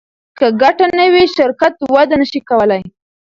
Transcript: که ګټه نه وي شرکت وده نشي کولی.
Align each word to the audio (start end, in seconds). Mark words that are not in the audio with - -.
که 0.37 0.45
ګټه 0.61 0.85
نه 0.97 1.05
وي 1.13 1.23
شرکت 1.35 1.73
وده 1.95 2.15
نشي 2.21 2.41
کولی. 2.49 2.81